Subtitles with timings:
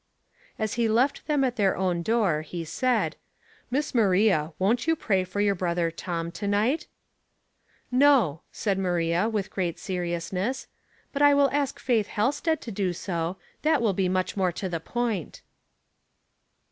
[0.57, 3.17] As he left them at their own door he said,
[3.69, 6.87] —"Miss Maria, won't you pray for your brother Tom, to night?
[7.43, 10.65] '* "No," said Maria, with great seriousness."
[11.13, 13.37] But I will ask Faith Halsted to do so.
[13.61, 15.43] That will be much more to the point."